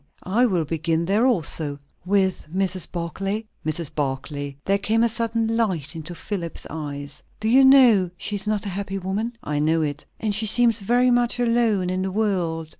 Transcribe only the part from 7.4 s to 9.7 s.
you know, she is not a happy woman?" "I